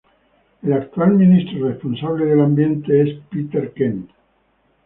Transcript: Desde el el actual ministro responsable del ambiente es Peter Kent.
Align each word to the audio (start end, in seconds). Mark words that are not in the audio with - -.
Desde 0.63 0.67
el 0.73 0.81
el 0.81 0.83
actual 0.83 1.11
ministro 1.13 1.67
responsable 1.69 2.25
del 2.25 2.41
ambiente 2.41 3.01
es 3.03 3.19
Peter 3.29 3.71
Kent. 3.71 4.09